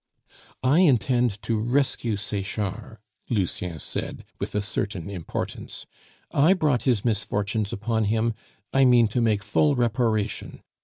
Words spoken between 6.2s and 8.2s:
"I brought his misfortunes upon